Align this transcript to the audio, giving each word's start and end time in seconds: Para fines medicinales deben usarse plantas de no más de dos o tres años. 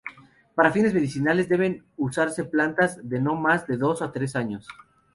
Para 0.55 0.71
fines 0.71 0.95
medicinales 0.95 1.47
deben 1.47 1.85
usarse 1.95 2.43
plantas 2.45 3.07
de 3.07 3.21
no 3.21 3.35
más 3.35 3.67
de 3.67 3.77
dos 3.77 4.01
o 4.01 4.11
tres 4.11 4.35
años. 4.35 4.67